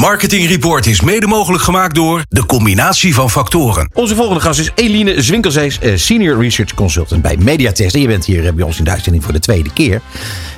Marketing 0.00 0.48
Report 0.48 0.86
is 0.86 1.00
mede 1.00 1.26
mogelijk 1.26 1.62
gemaakt 1.62 1.94
door 1.94 2.24
de 2.28 2.46
combinatie 2.46 3.14
van 3.14 3.30
factoren. 3.30 3.90
Onze 3.94 4.14
volgende 4.14 4.40
gast 4.40 4.60
is 4.60 4.70
Eline 4.74 5.22
Zwinkelzees, 5.22 5.78
eh, 5.78 5.96
Senior 5.96 6.42
Research 6.42 6.74
Consultant 6.74 7.22
bij 7.22 7.36
Mediatest. 7.36 7.94
En 7.94 8.00
je 8.00 8.06
bent 8.06 8.24
hier 8.24 8.46
eh, 8.46 8.52
bij 8.52 8.64
ons 8.64 8.78
in 8.78 8.84
de 8.84 8.90
uitzending 8.90 9.24
voor 9.24 9.32
de 9.32 9.38
tweede 9.38 9.72
keer. 9.72 10.00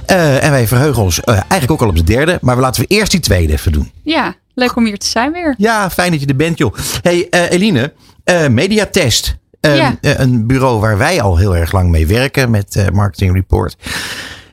Eh, 0.06 0.44
en 0.44 0.50
wij 0.50 0.66
verheugen 0.66 1.02
ons 1.02 1.20
eh, 1.20 1.34
eigenlijk 1.34 1.70
ook 1.70 1.82
al 1.82 1.88
op 1.88 1.96
de 1.96 2.04
derde. 2.04 2.38
Maar 2.40 2.54
we 2.56 2.62
laten 2.62 2.82
we 2.82 2.88
eerst 2.88 3.10
die 3.10 3.20
tweede 3.20 3.52
even 3.52 3.72
doen. 3.72 3.90
Ja, 4.02 4.34
leuk 4.54 4.76
om 4.76 4.84
hier 4.84 4.98
te 4.98 5.06
zijn 5.06 5.32
weer. 5.32 5.54
Ja, 5.59 5.90
fijn 5.90 6.11
dat 6.11 6.20
je 6.20 6.27
er 6.27 6.36
bent, 6.36 6.59
joh. 6.59 6.74
hey, 7.02 7.27
eh, 7.30 7.50
Eline, 7.50 7.93
eh, 8.24 8.48
Mediatest. 8.48 9.36
Eh, 9.61 9.77
Ja. 9.77 9.96
een 10.00 10.46
bureau 10.46 10.80
waar 10.80 10.98
wij 10.98 11.20
al 11.22 11.36
heel 11.36 11.56
erg 11.56 11.72
lang 11.72 11.90
mee 11.90 12.06
werken 12.06 12.50
met 12.50 12.77
eh, 12.77 12.88
Marketing 12.93 13.34
Report. 13.34 13.77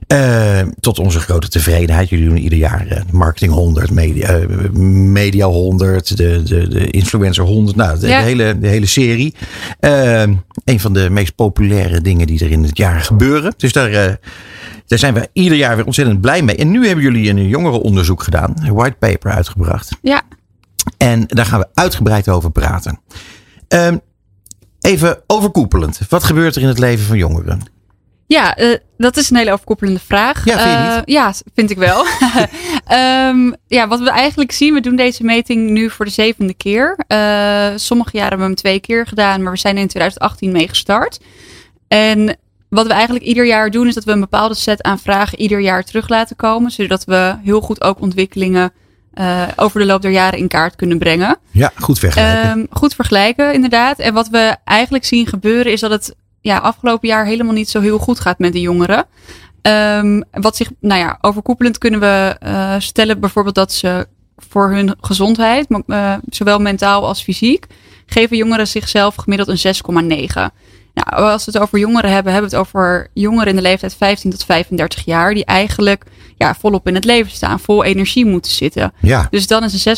Eh, 0.09 0.61
tot 0.79 0.99
onze 0.99 1.19
grote 1.19 1.49
tevredenheid. 1.49 2.09
Jullie 2.09 2.25
doen 2.27 2.37
ieder 2.37 2.57
jaar 2.57 2.87
eh, 2.87 3.01
Marketing 3.11 3.51
100, 3.51 3.91
Media, 3.91 4.27
eh, 4.27 4.69
media 5.11 5.45
100, 5.45 6.17
de, 6.17 6.43
de, 6.43 6.67
de 6.67 6.89
Influencer 6.89 7.43
100. 7.43 7.75
Nou, 7.75 7.99
de, 7.99 8.07
Ja. 8.07 8.19
de 8.19 8.25
hele, 8.25 8.59
de 8.59 8.67
hele 8.67 8.85
serie. 8.85 9.35
Eh, 9.79 10.21
een 10.65 10.79
van 10.79 10.93
de 10.93 11.09
meest 11.09 11.35
populaire 11.35 12.01
dingen 12.01 12.27
die 12.27 12.43
er 12.43 12.51
in 12.51 12.63
het 12.63 12.77
jaar 12.77 13.01
gebeuren. 13.01 13.53
Dus 13.57 13.71
daar, 13.73 13.89
eh, 13.91 14.13
daar 14.87 14.99
zijn 14.99 15.13
we 15.13 15.29
ieder 15.33 15.57
jaar 15.57 15.75
weer 15.75 15.85
ontzettend 15.85 16.21
blij 16.21 16.41
mee. 16.41 16.55
En 16.55 16.71
nu 16.71 16.85
hebben 16.85 17.03
jullie 17.03 17.29
een 17.29 17.47
jongerenonderzoek 17.47 18.23
gedaan. 18.23 18.53
Een 18.63 18.73
white 18.73 18.95
paper 18.99 19.31
uitgebracht. 19.31 19.97
Ja, 20.01 20.21
En 20.97 21.23
daar 21.27 21.45
gaan 21.45 21.59
we 21.59 21.67
uitgebreid 21.73 22.29
over 22.29 22.51
praten. 22.51 22.99
Ehm, 23.67 23.97
even 24.81 25.17
overkoepelend. 25.27 25.99
Wat 26.09 26.23
gebeurt 26.23 26.55
er 26.55 26.61
in 26.61 26.67
het 26.67 26.79
leven 26.79 27.05
van 27.05 27.17
jongeren? 27.17 27.61
Ja 28.37 28.55
eh, 28.55 28.77
dat 28.97 29.17
is 29.17 29.29
een 29.29 29.35
hele 29.37 29.51
overkoepelende 29.51 29.99
vraag. 29.99 30.45
Ja, 30.45 30.57
vind 30.57 30.75
Eh, 30.75 30.95
niet? 30.95 31.03
ja, 31.05 31.33
vind 31.55 31.69
ik 31.69 31.77
wel. 31.77 32.05
Ehm, 32.85 33.51
ja, 33.67 33.87
wat 33.87 33.99
we 33.99 34.09
eigenlijk 34.09 34.51
zien, 34.51 34.73
we 34.73 34.79
doen 34.81 34.95
deze 34.95 35.23
meting 35.23 35.69
nu 35.69 35.89
voor 35.89 36.05
de 36.05 36.11
zevende 36.11 36.53
keer. 36.53 36.99
Eh, 37.07 37.67
sommige 37.75 38.09
jaren 38.11 38.29
hebben 38.29 38.47
we 38.47 38.53
hem 38.53 38.55
twee 38.55 38.79
keer 38.79 39.07
gedaan, 39.07 39.43
maar 39.43 39.51
we 39.51 39.57
zijn 39.59 39.77
in 39.77 39.87
2018 39.87 40.51
mee 40.51 40.67
gestart. 40.67 41.19
En 41.87 42.37
wat 42.69 42.87
we 42.87 42.93
eigenlijk 42.93 43.25
ieder 43.25 43.45
jaar 43.45 43.71
doen, 43.71 43.87
is 43.87 43.93
dat 43.93 44.03
we 44.03 44.11
een 44.11 44.19
bepaalde 44.19 44.55
set 44.55 44.81
aan 44.83 44.99
vragen 44.99 45.39
ieder 45.39 45.59
jaar 45.59 45.83
terug 45.83 46.09
laten 46.09 46.35
komen. 46.35 46.71
Zodat 46.71 47.05
we 47.05 47.35
heel 47.43 47.61
goed 47.61 47.81
ook 47.83 48.01
ontwikkelingen 48.01 48.71
over 49.55 49.79
de 49.79 49.85
loop 49.85 50.01
der 50.01 50.11
jaren 50.11 50.39
in 50.39 50.47
kaart 50.47 50.75
kunnen 50.75 50.97
brengen. 50.97 51.37
Ja, 51.51 51.71
goed 51.79 51.99
vergelijken. 51.99 52.49
Ehm, 52.49 52.65
goed 52.69 52.95
vergelijken, 52.95 53.53
inderdaad. 53.53 53.99
En 53.99 54.13
wat 54.13 54.27
we 54.29 54.55
eigenlijk 54.63 55.05
zien 55.05 55.27
gebeuren 55.27 55.71
is 55.71 55.79
dat 55.79 55.91
het 55.91 56.15
ja, 56.41 56.57
afgelopen 56.57 57.07
jaar 57.07 57.25
helemaal 57.25 57.53
niet 57.53 57.69
zo 57.69 57.81
heel 57.81 57.97
goed 57.97 58.19
gaat 58.19 58.39
met 58.39 58.53
de 58.53 58.61
jongeren. 58.61 59.05
Ehm, 59.61 60.21
wat 60.31 60.55
zich, 60.55 60.69
nou 60.79 60.99
ja, 60.99 61.17
overkoepelend 61.21 61.77
kunnen 61.77 61.99
we 61.99 62.35
eh, 62.39 62.75
stellen 62.77 63.19
bijvoorbeeld 63.19 63.55
dat 63.55 63.71
ze 63.71 64.07
voor 64.37 64.71
hun 64.71 64.95
gezondheid, 65.01 65.67
eh, 65.87 66.13
zowel 66.29 66.59
mentaal 66.59 67.07
als 67.07 67.23
fysiek, 67.23 67.65
geven 68.05 68.37
jongeren 68.37 68.67
zichzelf 68.67 69.15
gemiddeld 69.15 69.49
een 69.49 69.57
6,9. 69.57 70.51
Nou, 70.93 71.31
als 71.31 71.45
we 71.45 71.51
het 71.51 71.61
over 71.61 71.79
jongeren 71.79 72.11
hebben, 72.11 72.33
hebben 72.33 72.49
we 72.49 72.57
het 72.57 72.65
over 72.67 73.07
jongeren 73.13 73.47
in 73.47 73.55
de 73.55 73.61
leeftijd 73.61 73.95
15 73.95 74.31
tot 74.31 74.45
35 74.45 75.05
jaar, 75.05 75.33
die 75.33 75.45
eigenlijk 75.45 76.03
ja, 76.37 76.55
volop 76.55 76.87
in 76.87 76.95
het 76.95 77.05
leven 77.05 77.31
staan, 77.31 77.59
vol 77.59 77.83
energie 77.83 78.25
moeten 78.25 78.51
zitten. 78.51 78.93
ja, 79.01 79.27
Dus 79.29 79.47
dan 79.47 79.63
is 79.63 79.85
een 79.85 79.95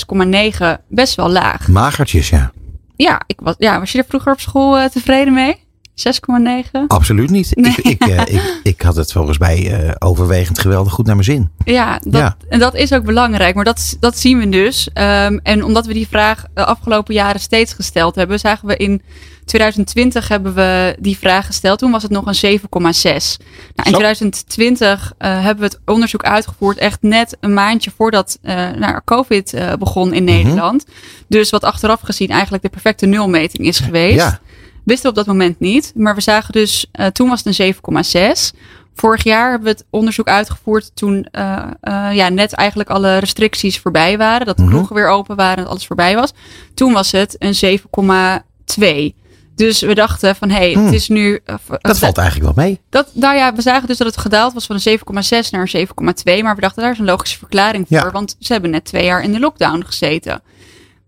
6,9 0.62 0.84
best 0.88 1.16
wel 1.16 1.30
laag. 1.30 1.68
magertjes, 1.68 2.30
ja. 2.30 2.52
Ja, 2.96 3.22
ik 3.28 3.40
was, 3.42 3.56
ja, 3.58 3.80
was 3.80 3.92
je 3.92 3.98
er 3.98 4.06
vroeger 4.08 4.32
op 4.32 4.40
school 4.40 4.78
eh, 4.78 4.90
tevreden 4.90 5.34
mee? 5.34 5.70
6,9? 6.08 6.80
Absoluut 6.88 7.30
niet. 7.30 7.56
Nee. 7.56 7.76
Ik, 7.82 8.02
ik, 8.02 8.02
eh, 8.08 8.20
ik, 8.36 8.60
ik 8.64 8.82
had 8.82 8.96
het 8.96 9.12
volgens 9.12 9.38
mij 9.38 9.72
eh, 9.82 9.92
overwegend 10.00 10.60
geweldig 10.60 10.94
goed 10.94 11.06
naar 11.06 11.16
mijn 11.16 11.28
zin. 11.28 11.50
Ja, 11.66 12.00
dat, 12.04 12.22
Ja. 12.22 12.36
en 12.50 12.60
dat 12.60 12.76
is 12.76 12.94
ook 12.94 13.04
belangrijk. 13.06 13.56
Maar 13.56 13.64
dat, 13.66 13.98
dat 14.00 14.18
zien 14.18 14.40
we 14.40 14.50
dus. 14.50 14.90
Ehm, 14.94 15.38
en 15.44 15.64
omdat 15.64 15.86
we 15.86 15.94
die 15.94 16.08
vraag 16.08 16.46
de 16.54 16.66
afgelopen 16.66 17.14
jaren 17.14 17.40
steeds 17.42 17.74
gesteld 17.74 18.16
hebben, 18.16 18.40
zagen 18.40 18.68
we 18.68 18.78
in 18.78 19.02
2020 19.46 20.28
hebben 20.28 20.54
we 20.54 20.96
die 21.00 21.18
vraag 21.18 21.46
gesteld. 21.46 21.80
Toen 21.80 21.92
was 21.92 22.04
het 22.04 22.12
nog 22.12 22.26
een 22.26 22.60
7,6. 22.60 23.38
Nou, 23.76 23.90
in 23.90 23.92
Zo. 23.92 23.98
2020 23.98 25.14
eh, 25.18 25.30
hebben 25.44 25.58
we 25.64 25.64
het 25.76 25.80
onderzoek 25.86 26.24
uitgevoerd 26.24 26.78
echt 26.78 27.02
net 27.02 27.38
een 27.40 27.54
maandje 27.54 27.92
voordat 27.98 28.38
nou, 28.78 29.00
COVID 29.06 29.56
begon 29.80 30.14
in 30.14 30.24
Mhm. 30.24 30.34
Nederland. 30.34 30.86
Dus 31.28 31.50
wat 31.50 31.64
achteraf 31.64 32.02
gezien 32.02 32.30
eigenlijk 32.30 32.64
de 32.64 32.70
perfecte 32.70 33.06
nulmeting 33.06 33.68
is 33.68 33.80
geweest. 33.80 34.16
Ja, 34.16 34.40
Wisten 34.84 35.04
we 35.04 35.10
op 35.10 35.16
dat 35.26 35.36
moment 35.36 35.60
niet. 35.60 35.92
Maar 35.96 36.16
we 36.16 36.22
zagen 36.22 36.52
dus, 36.54 36.86
eh, 36.92 37.06
toen 37.08 37.30
was 37.30 37.38
het 37.44 37.48
een 37.48 37.54
7,6. 37.54 38.52
Vorig 38.96 39.24
jaar 39.24 39.50
hebben 39.50 39.68
we 39.68 39.74
het 39.78 39.86
onderzoek 39.90 40.28
uitgevoerd 40.28 40.92
toen 40.96 41.28
eh, 41.32 41.64
eh, 41.82 42.10
ja, 42.16 42.30
net 42.30 42.54
eigenlijk 42.54 42.90
alle 42.90 43.18
restricties 43.18 43.80
voorbij 43.80 44.18
waren. 44.18 44.46
Dat 44.46 44.58
de 44.58 44.64
Mhm. 44.64 44.72
kroegen 44.72 44.96
weer 44.96 45.08
open 45.08 45.36
waren 45.36 45.56
en 45.58 45.62
dat 45.64 45.72
alles 45.72 45.86
voorbij 45.88 46.16
was. 46.16 46.34
Toen 46.74 46.94
was 46.94 47.12
het 47.12 47.36
een 47.40 47.56
7,2. 47.56 49.16
Dus 49.56 49.82
we 49.82 49.96
dachten 49.96 50.36
van, 50.36 50.50
hé, 50.50 50.56
hey, 50.58 50.72
Hmm. 50.74 50.86
het 50.86 50.94
is 50.94 51.08
nu... 51.08 51.40
dat 51.82 52.00
valt 52.00 52.18
eigenlijk 52.18 52.56
wel 52.56 52.66
mee. 52.66 52.80
dat, 52.90 53.08
nou 53.14 53.36
ja, 53.36 53.54
we 53.56 53.62
zagen 53.62 53.88
dus 53.88 53.98
dat 53.98 54.08
het 54.08 54.18
gedaald 54.18 54.54
was 54.54 54.66
van 54.66 54.76
een 54.76 54.82
7,6 54.82 55.50
naar 55.52 55.62
een 55.62 55.68
7,2. 55.68 56.44
Maar 56.44 56.56
we 56.56 56.62
dachten, 56.62 56.82
daar 56.84 56.92
is 56.92 57.00
een 57.00 57.06
logische 57.06 57.38
verklaring 57.38 57.86
voor. 57.88 57.98
Ja. 57.98 58.12
Want 58.12 58.36
ze 58.40 58.52
hebben 58.54 58.72
net 58.72 58.86
twee 58.86 59.06
jaar 59.06 59.24
in 59.24 59.32
de 59.32 59.40
lockdown 59.40 59.84
gezeten. 59.86 60.42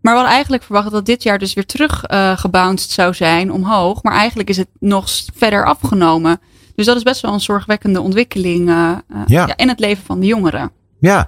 Maar 0.03 0.11
we 0.13 0.19
hadden 0.19 0.33
eigenlijk 0.33 0.63
verwacht 0.63 0.91
dat 0.91 1.05
dit 1.05 1.23
jaar 1.23 1.39
dus 1.39 1.53
weer 1.53 1.65
terug 1.65 2.03
eh 2.03 2.37
gebounced 2.37 2.89
zou 2.91 3.13
zijn 3.13 3.51
omhoog. 3.51 4.03
Maar 4.03 4.13
eigenlijk 4.13 4.49
is 4.49 4.57
het 4.57 4.67
nog 4.79 5.09
verder 5.35 5.65
afgenomen. 5.65 6.39
Dus 6.75 6.85
dat 6.85 6.95
is 6.95 7.03
best 7.03 7.21
wel 7.21 7.33
een 7.33 7.39
zorgwekkende 7.39 8.01
ontwikkeling 8.01 8.69
eh, 8.69 8.91
eh, 8.91 8.97
Ja. 9.25 9.47
ja, 9.47 9.57
in 9.57 9.67
het 9.67 9.79
leven 9.79 10.03
van 10.05 10.19
de 10.19 10.25
jongeren. 10.25 10.71
Ja, 10.99 11.27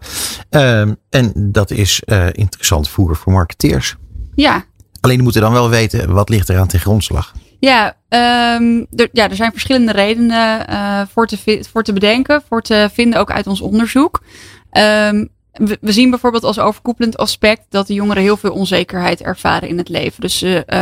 Ehm, 0.50 0.94
en 1.10 1.32
dat 1.36 1.72
is 1.72 2.02
interessant 2.32 2.90
voer 2.90 3.16
voor 3.16 3.34
marketeers. 3.34 3.96
Ja, 4.36 4.64
Alleen 5.02 5.16
die 5.16 5.24
moeten 5.24 5.42
dan 5.42 5.52
wel 5.52 5.70
weten 5.70 6.14
wat 6.14 6.30
ligt 6.30 6.50
er 6.50 6.60
aan 6.60 6.68
ten 6.68 6.80
grondslag. 6.80 7.34
Ja, 7.60 7.98
ehm, 8.10 8.84
er, 8.96 9.10
ja, 9.12 9.30
er 9.30 9.36
zijn 9.36 9.52
verschillende 9.52 9.92
redenen 9.92 10.66
voor, 11.14 11.28
te, 11.28 11.64
voor 11.72 11.84
te 11.84 11.94
bedenken, 11.94 12.42
voor 12.48 12.62
te 12.62 12.90
vinden 12.94 13.20
ook 13.20 13.32
uit 13.32 13.48
ons 13.48 13.62
onderzoek. 13.62 14.22
Ehm, 14.70 15.26
we, 15.58 15.78
we 15.82 15.92
zien 15.92 16.10
bijvoorbeeld 16.10 16.44
als 16.44 16.60
overkoepelend 16.60 17.18
aspect 17.18 17.66
dat 17.70 17.88
de 17.88 17.94
jongeren 17.94 18.24
heel 18.24 18.38
veel 18.38 18.52
onzekerheid 18.52 19.22
ervaren 19.22 19.70
in 19.70 19.78
het 19.78 19.90
leven. 19.90 20.22
Dus 20.22 20.42
eh, 20.42 20.80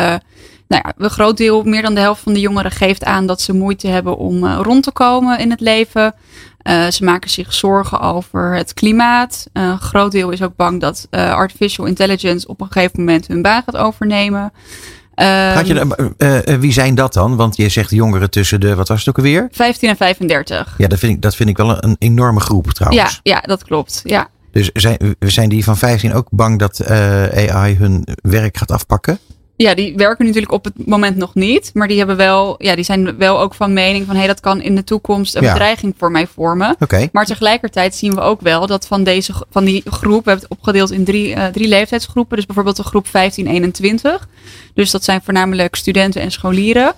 nou 0.67 0.81
ja, 0.84 0.94
een 0.97 1.09
groot 1.09 1.38
deel, 1.38 1.63
meer 1.63 1.81
dan 1.81 1.94
de 1.94 2.00
helft 2.00 2.22
van 2.22 2.34
de 2.34 2.39
jongeren 2.39 2.72
geeft 2.72 3.03
aan 3.03 3.28
dat 3.28 3.41
ze 3.41 3.53
moeite 3.53 3.88
hebben 3.88 4.17
om 4.17 4.45
eh, 4.45 4.59
rond 4.61 4.84
te 4.84 4.91
komen 4.91 5.39
in 5.39 5.50
het 5.50 5.59
leven. 5.59 6.16
Ze 6.89 7.03
maken 7.03 7.29
zich 7.29 7.53
zorgen 7.53 8.00
over 8.00 8.56
het 8.56 8.73
klimaat. 8.73 9.47
Een 9.53 9.79
groot 9.79 10.11
deel 10.11 10.29
is 10.29 10.41
ook 10.41 10.56
bang 10.56 10.81
dat 10.81 11.07
artificial 11.11 11.85
intelligence 11.85 12.47
op 12.47 12.61
een 12.61 12.72
gegeven 12.72 13.00
moment 13.00 13.28
hun 13.28 13.41
baan 13.41 13.63
gaat 13.66 13.78
overnemen. 13.78 14.51
Je, 15.16 15.79
Ehm, 15.79 16.11
eh, 16.17 16.47
eh, 16.47 16.59
wie 16.59 16.72
zijn 16.72 16.95
dat 16.95 17.13
dan? 17.13 17.35
Want 17.35 17.55
je 17.55 17.69
zegt 17.69 17.90
jongeren 17.90 18.29
tussen 18.29 18.59
de, 18.59 18.75
wat 18.75 18.88
was 18.88 19.00
het 19.00 19.09
ook 19.09 19.17
alweer? 19.17 19.47
15 19.51 19.90
en 19.90 19.95
35. 19.95 20.73
Ja, 20.78 20.88
dat 20.88 21.00
vind 21.00 21.13
ik, 21.13 21.22
dat 21.22 21.35
vind 21.35 21.50
ik 21.50 21.57
wel 21.57 21.69
een, 21.69 21.84
een 21.84 21.95
enorme 22.00 22.40
groep 22.40 22.66
Ja, 22.66 22.72
trouwens. 22.72 23.19
ja, 23.23 23.40
dat 23.40 23.63
klopt. 23.63 24.01
Ja. 24.03 24.28
Dus 24.53 24.69
zijn, 24.74 25.16
zijn 25.19 25.50
die 25.50 25.64
van 25.64 25.78
15 25.78 26.14
ook 26.14 26.28
bang 26.30 26.59
dat 26.59 26.80
eh, 26.80 27.53
AI 27.53 27.75
hun 27.75 28.08
werk 28.22 28.58
gaat 28.58 28.72
afpakken? 28.72 29.19
ja, 29.56 29.74
die 29.74 29.96
werken 29.96 30.25
natuurlijk 30.25 30.53
op 30.53 30.64
het 30.64 30.88
moment 30.88 31.18
nog 31.18 31.36
niet. 31.36 31.72
Maar 31.74 31.88
die, 31.88 31.97
hebben 31.97 32.16
wel, 32.16 32.56
ja, 32.64 32.75
die 32.75 32.84
zijn 32.84 33.18
wel 33.18 33.40
ook 33.40 33.53
van 33.53 33.74
mening 33.74 34.06
van... 34.06 34.14
hé, 34.14 34.19
hey, 34.19 34.28
dat 34.28 34.40
kan 34.40 34.62
in 34.62 34.75
de 34.75 34.84
toekomst 34.84 35.36
een 35.36 35.44
Ja. 35.44 35.52
bedreiging 35.52 35.94
voor 35.97 36.12
mij 36.12 36.28
vormen. 36.28 36.75
Maar 37.12 37.25
tegelijkertijd 37.25 37.96
zien 37.96 38.16
we 38.16 38.22
ook 38.22 38.41
wel 38.41 38.68
dat 38.68 38.88
van, 38.88 39.03
deze, 39.03 39.34
van 39.50 39.66
die 39.66 39.84
groep... 39.86 40.24
we 40.24 40.30
hebben 40.30 40.47
het 40.50 40.58
opgedeeld 40.59 40.91
in 40.91 41.03
drie, 41.03 41.34
eh, 41.34 41.46
drie 41.46 41.68
leeftijdsgroepen. 41.68 42.35
Dus 42.35 42.46
bijvoorbeeld 42.46 42.75
de 42.75 42.84
groep 42.84 43.08
15-21. 43.08 44.28
Dus 44.74 44.91
dat 44.91 45.03
zijn 45.03 45.22
voornamelijk 45.24 45.75
studenten 45.75 46.22
en 46.22 46.31
scholieren. 46.31 46.94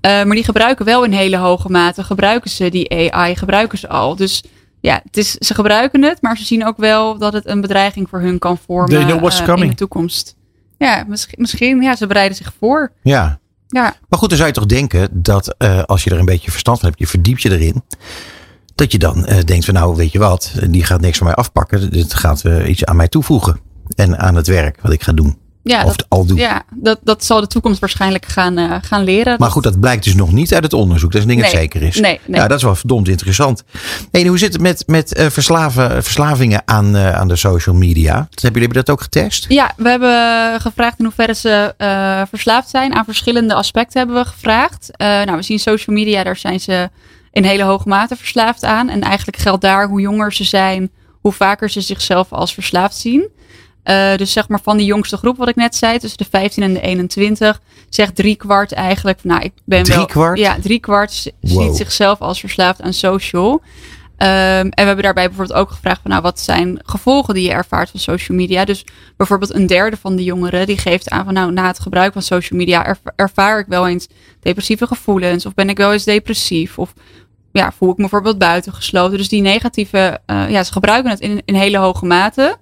Eh, 0.00 0.10
maar 0.10 0.34
die 0.34 0.44
gebruiken 0.44 0.84
wel 0.84 1.04
in 1.04 1.12
hele 1.12 1.36
hoge 1.36 1.68
mate... 1.70 2.04
gebruiken 2.04 2.50
ze 2.50 2.68
die 2.68 3.12
AI, 3.12 3.36
gebruiken 3.36 3.78
ze 3.78 3.88
al. 3.88 4.16
Dus 4.16 4.42
ja, 4.82 5.00
het 5.04 5.16
is, 5.16 5.32
ze 5.32 5.54
gebruiken 5.54 6.02
het... 6.02 6.22
maar 6.22 6.36
ze 6.36 6.44
zien 6.44 6.66
ook 6.66 6.76
wel 6.76 7.18
dat 7.18 7.32
het 7.32 7.46
een 7.46 7.60
bedreiging 7.60 8.08
voor 8.08 8.20
hun 8.20 8.38
kan 8.38 8.58
vormen... 8.58 8.96
Eh, 8.96 9.62
in 9.62 9.68
de 9.68 9.74
toekomst. 9.74 10.36
Ja, 10.78 11.04
misschien, 11.08 11.38
misschien. 11.40 11.82
Ja, 11.82 11.96
ze 11.96 12.06
bereiden 12.06 12.36
zich 12.36 12.52
voor. 12.58 12.92
Ja. 13.02 13.40
Ja, 13.68 13.96
Maar 14.08 14.18
goed, 14.18 14.28
dan 14.28 14.38
zou 14.38 14.48
je 14.50 14.54
toch 14.54 14.66
denken 14.66 15.08
dat 15.22 15.54
eh, 15.58 15.82
als 15.82 16.04
je 16.04 16.10
er 16.10 16.18
een 16.18 16.24
beetje 16.24 16.50
verstand 16.50 16.78
van 16.78 16.88
hebt, 16.88 17.00
je 17.00 17.06
verdiept 17.06 17.42
je 17.42 17.50
erin. 17.50 17.82
Dat 18.74 18.92
je 18.92 18.98
dan 18.98 19.26
eh, 19.26 19.44
denkt 19.44 19.64
van 19.64 19.74
nou, 19.74 19.96
weet 19.96 20.12
je 20.12 20.18
wat, 20.18 20.52
die 20.68 20.84
gaat 20.84 21.00
niks 21.00 21.18
van 21.18 21.26
mij 21.26 21.36
afpakken. 21.36 21.90
Dit 21.90 22.14
gaat 22.14 22.44
iets 22.66 22.84
aan 22.84 22.96
mij 22.96 23.08
toevoegen. 23.08 23.60
En 23.94 24.18
aan 24.18 24.34
het 24.34 24.46
werk 24.46 24.78
wat 24.80 24.92
ik 24.92 25.02
ga 25.02 25.12
doen. 25.12 25.38
Ja, 25.62 25.84
of 25.84 25.96
dat, 25.96 26.06
al 26.08 26.26
doe. 26.26 26.38
ja 26.38 26.62
dat, 26.70 26.98
dat 27.02 27.24
zal 27.24 27.40
de 27.40 27.46
toekomst 27.46 27.80
waarschijnlijk 27.80 28.26
gaan, 28.26 28.58
eh, 28.58 28.76
gaan 28.82 29.04
leren. 29.04 29.36
Maar 29.38 29.50
goed, 29.50 29.62
dat 29.62 29.80
blijkt 29.80 30.04
dus 30.04 30.14
nog 30.14 30.32
niet 30.32 30.54
uit 30.54 30.62
het 30.62 30.72
onderzoek. 30.72 31.12
Dat 31.12 31.20
is 31.20 31.26
een 31.26 31.34
ding 31.34 31.42
dat 31.42 31.60
zeker 31.60 31.82
is. 31.82 32.00
nee, 32.00 32.20
nee. 32.26 32.40
Ja, 32.40 32.48
dat 32.48 32.56
is 32.56 32.64
wel 32.64 32.74
verdomd 32.74 33.08
interessant. 33.08 33.62
En 34.10 34.26
hoe 34.26 34.38
zit 34.38 34.52
het 34.52 34.62
met, 34.62 34.82
met 34.86 35.14
eh, 35.14 35.26
verslaven, 35.26 36.02
verslavingen 36.02 36.62
aan, 36.64 36.96
eh, 36.96 37.14
aan 37.14 37.28
de 37.28 37.36
social 37.36 37.74
media? 37.74 38.28
Hebben 38.40 38.60
jullie 38.60 38.76
dat 38.76 38.90
ook 38.90 39.02
getest? 39.02 39.44
Ja, 39.48 39.72
we 39.76 39.88
hebben 39.88 40.60
gevraagd 40.60 40.98
in 40.98 41.04
hoeverre 41.04 41.34
ze 41.34 41.74
verslaafd 42.30 42.68
zijn. 42.68 42.94
Aan 42.94 43.04
verschillende 43.04 43.54
aspecten 43.54 43.98
hebben 43.98 44.22
we 44.22 44.28
gevraagd. 44.28 44.90
Nou, 44.96 45.36
we 45.36 45.42
zien 45.42 45.58
social 45.58 45.96
media, 45.96 46.22
daar 46.22 46.36
zijn 46.36 46.60
ze 46.60 46.90
in 47.32 47.44
hele 47.44 47.62
hoge 47.62 47.88
mate 47.88 48.16
verslaafd 48.16 48.64
aan. 48.64 48.88
En 48.88 49.00
eigenlijk 49.00 49.36
geldt 49.36 49.62
daar 49.62 49.88
hoe 49.88 50.00
jonger 50.00 50.32
ze 50.32 50.44
zijn, 50.44 50.90
hoe 51.20 51.32
vaker 51.32 51.70
ze 51.70 51.80
zichzelf 51.80 52.32
als 52.32 52.54
verslaafd 52.54 52.96
zien. 52.96 53.28
Uh, 53.84 54.16
dus 54.16 54.32
zeg 54.32 54.48
maar 54.48 54.60
van 54.62 54.76
die 54.76 54.86
jongste 54.86 55.16
groep, 55.16 55.36
wat 55.36 55.48
ik 55.48 55.56
net 55.56 55.74
zei, 55.74 55.98
tussen 55.98 56.18
de 56.18 56.26
15 56.30 56.62
en 56.62 56.72
de 56.72 56.80
21, 56.80 57.60
zegt 57.88 58.14
drie 58.14 58.36
kwart 58.36 58.72
eigenlijk. 58.72 59.24
Nou, 59.24 59.42
ik 59.42 59.52
ben 59.64 59.82
drie 59.82 59.96
wel. 59.96 60.06
Kwart? 60.06 60.38
Ja, 60.38 60.56
drie 60.60 60.80
kwart 60.80 61.32
wow. 61.40 61.62
ziet 61.62 61.76
zichzelf 61.76 62.20
als 62.20 62.40
verslaafd 62.40 62.82
aan 62.82 62.92
social. 62.92 63.62
Um, 64.22 64.28
en 64.28 64.70
we 64.74 64.82
hebben 64.82 65.04
daarbij 65.04 65.26
bijvoorbeeld 65.26 65.58
ook 65.58 65.70
gevraagd 65.70 66.00
van 66.02 66.10
nou, 66.10 66.22
wat 66.22 66.40
zijn 66.40 66.80
gevolgen 66.82 67.34
die 67.34 67.42
je 67.42 67.52
ervaart 67.52 67.90
van 67.90 68.00
social 68.00 68.38
media. 68.38 68.64
Dus 68.64 68.84
bijvoorbeeld 69.16 69.54
een 69.54 69.66
derde 69.66 69.96
van 69.96 70.16
de 70.16 70.24
jongeren 70.24 70.66
die 70.66 70.78
geeft 70.78 71.10
aan 71.10 71.24
van 71.24 71.34
nou, 71.34 71.52
na 71.52 71.66
het 71.66 71.80
gebruik 71.80 72.12
van 72.12 72.22
social 72.22 72.58
media 72.58 72.96
ervaar 73.16 73.58
ik 73.58 73.66
wel 73.68 73.88
eens 73.88 74.08
depressieve 74.40 74.86
gevoelens. 74.86 75.46
Of 75.46 75.54
ben 75.54 75.68
ik 75.68 75.76
wel 75.76 75.92
eens 75.92 76.04
depressief. 76.04 76.78
Of 76.78 76.92
ja, 77.52 77.72
voel 77.72 77.90
ik 77.90 77.96
me 77.96 78.00
bijvoorbeeld 78.00 78.38
buitengesloten. 78.38 79.18
Dus 79.18 79.28
die 79.28 79.42
negatieve, 79.42 80.20
uh, 80.26 80.50
ja, 80.50 80.62
ze 80.62 80.72
gebruiken 80.72 81.10
het 81.10 81.20
in, 81.20 81.42
in 81.44 81.54
hele 81.54 81.78
hoge 81.78 82.06
mate. 82.06 82.56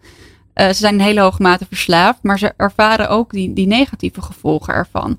Uh, 0.60 0.66
ze 0.66 0.74
zijn 0.74 0.94
in 0.94 1.00
hele 1.00 1.20
hoge 1.20 1.42
mate 1.42 1.66
verslaafd, 1.68 2.18
maar 2.22 2.38
ze 2.38 2.52
ervaren 2.56 3.08
ook 3.08 3.32
die, 3.32 3.52
die 3.52 3.66
negatieve 3.66 4.22
gevolgen 4.22 4.74
ervan. 4.74 5.18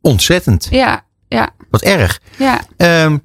Ontzettend. 0.00 0.68
Ja, 0.70 1.04
ja. 1.28 1.50
Wat 1.70 1.82
erg. 1.82 2.20
Ja. 2.38 2.60
Um, 3.04 3.22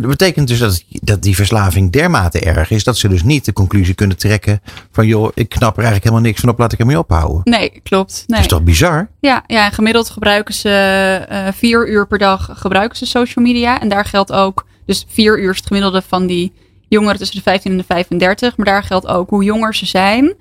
dat 0.00 0.10
betekent 0.10 0.48
dus 0.48 0.58
dat, 0.58 0.84
dat 0.88 1.22
die 1.22 1.34
verslaving 1.34 1.92
dermate 1.92 2.40
erg 2.40 2.70
is 2.70 2.84
dat 2.84 2.98
ze 2.98 3.08
dus 3.08 3.22
niet 3.22 3.44
de 3.44 3.52
conclusie 3.52 3.94
kunnen 3.94 4.16
trekken 4.16 4.60
van 4.90 5.06
joh, 5.06 5.30
ik 5.34 5.48
knap 5.48 5.76
er 5.76 5.82
eigenlijk 5.82 6.04
helemaal 6.04 6.24
niks 6.24 6.40
van 6.40 6.48
op, 6.48 6.58
laat 6.58 6.72
ik 6.72 6.78
ermee 6.78 6.98
ophouden. 6.98 7.40
Nee, 7.44 7.80
klopt. 7.82 8.14
Nee. 8.26 8.26
Dat 8.26 8.50
is 8.50 8.56
toch 8.56 8.62
bizar? 8.62 9.08
Ja, 9.20 9.44
ja 9.46 9.70
gemiddeld 9.70 10.10
gebruiken 10.10 10.54
ze 10.54 11.26
uh, 11.30 11.48
vier 11.52 11.88
uur 11.88 12.06
per 12.06 12.18
dag 12.18 12.50
gebruiken 12.52 12.96
ze 12.96 13.06
social 13.06 13.44
media. 13.44 13.80
En 13.80 13.88
daar 13.88 14.04
geldt 14.04 14.32
ook, 14.32 14.66
dus 14.86 15.06
vier 15.08 15.40
uur 15.40 15.50
is 15.50 15.56
het 15.56 15.66
gemiddelde 15.66 16.02
van 16.02 16.26
die 16.26 16.52
jongeren 16.88 17.16
tussen 17.16 17.36
de 17.36 17.42
15 17.42 17.70
en 17.70 17.76
de 17.76 17.84
35. 17.84 18.56
Maar 18.56 18.66
daar 18.66 18.82
geldt 18.82 19.06
ook 19.06 19.30
hoe 19.30 19.44
jonger 19.44 19.74
ze 19.74 19.86
zijn, 19.86 20.34